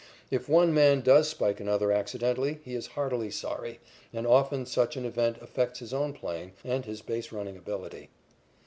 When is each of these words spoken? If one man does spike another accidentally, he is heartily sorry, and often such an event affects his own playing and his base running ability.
If 0.31 0.49
one 0.49 0.73
man 0.73 1.01
does 1.01 1.27
spike 1.29 1.59
another 1.59 1.91
accidentally, 1.91 2.59
he 2.65 2.73
is 2.73 2.87
heartily 2.97 3.29
sorry, 3.29 3.79
and 4.11 4.25
often 4.25 4.65
such 4.65 4.97
an 4.97 5.05
event 5.05 5.37
affects 5.41 5.77
his 5.77 5.93
own 5.93 6.11
playing 6.13 6.53
and 6.65 6.83
his 6.85 7.03
base 7.03 7.31
running 7.31 7.55
ability. 7.55 8.09